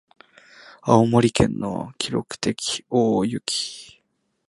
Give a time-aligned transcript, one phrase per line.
[0.81, 3.99] 青森県の記録的大雪